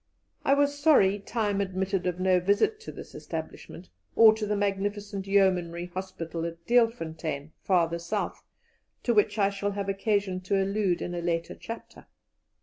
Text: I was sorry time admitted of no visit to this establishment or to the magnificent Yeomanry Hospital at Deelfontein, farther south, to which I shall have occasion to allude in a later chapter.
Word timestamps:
I 0.43 0.55
was 0.55 0.75
sorry 0.79 1.19
time 1.19 1.61
admitted 1.61 2.07
of 2.07 2.19
no 2.19 2.39
visit 2.39 2.79
to 2.79 2.91
this 2.91 3.13
establishment 3.13 3.87
or 4.15 4.33
to 4.33 4.47
the 4.47 4.55
magnificent 4.55 5.27
Yeomanry 5.27 5.91
Hospital 5.93 6.43
at 6.43 6.65
Deelfontein, 6.65 7.51
farther 7.61 7.99
south, 7.99 8.43
to 9.03 9.13
which 9.13 9.37
I 9.37 9.51
shall 9.51 9.73
have 9.73 9.89
occasion 9.89 10.41
to 10.41 10.59
allude 10.59 11.03
in 11.03 11.13
a 11.13 11.21
later 11.21 11.53
chapter. 11.53 12.07